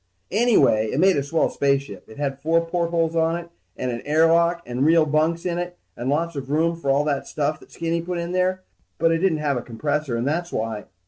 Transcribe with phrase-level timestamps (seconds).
[0.31, 2.09] Anyway, it made a swell spaceship.
[2.09, 5.77] It had four portholes on it and an air lock and real bunks in it
[5.95, 8.63] and lots of room for all that stuff that Skinny put in there.
[8.97, 10.85] But it didn't have a compressor and that's why